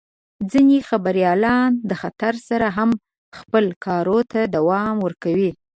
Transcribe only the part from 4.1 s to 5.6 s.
ته دوام ورکوي.